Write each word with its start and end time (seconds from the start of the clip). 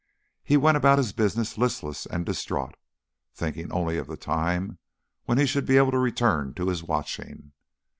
He 0.43 0.57
went 0.57 0.77
about 0.77 0.97
his 0.97 1.13
business 1.13 1.59
listless 1.59 2.07
and 2.07 2.25
distraught, 2.25 2.73
thinking 3.35 3.71
only 3.71 3.99
of 3.99 4.07
the 4.07 4.17
time 4.17 4.79
when 5.25 5.37
he 5.37 5.45
should 5.45 5.67
be 5.67 5.77
able 5.77 5.91
to 5.91 5.99
return 5.99 6.55
to 6.55 6.69
his 6.69 6.81
watching. 6.81 7.51